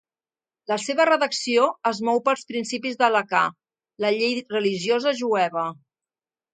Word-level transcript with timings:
La 0.71 0.77
seva 0.83 1.05
redacció 1.09 1.67
es 1.91 2.01
mou 2.09 2.23
pels 2.29 2.49
principis 2.53 2.99
de 3.05 3.05
l'Halacà, 3.05 3.45
la 4.07 4.15
llei 4.19 4.37
religiosa 4.59 5.19
jueva. 5.25 5.73